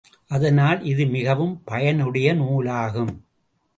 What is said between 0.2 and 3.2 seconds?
அதனால் இது மிகவும் பயனுடைய நூலாகும்.